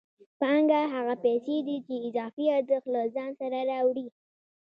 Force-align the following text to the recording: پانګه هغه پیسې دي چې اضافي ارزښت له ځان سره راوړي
پانګه 0.39 0.81
هغه 0.93 1.15
پیسې 1.25 1.57
دي 1.67 1.77
چې 1.85 1.95
اضافي 2.07 2.45
ارزښت 2.57 2.87
له 2.95 3.01
ځان 3.15 3.31
سره 3.39 3.57
راوړي 3.71 4.07